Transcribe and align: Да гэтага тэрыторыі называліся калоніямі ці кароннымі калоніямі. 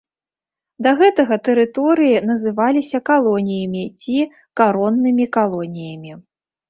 Да 0.85 0.93
гэтага 1.01 1.35
тэрыторыі 1.47 2.23
называліся 2.31 3.01
калоніямі 3.09 3.83
ці 4.05 4.17
кароннымі 4.63 5.25
калоніямі. 5.39 6.11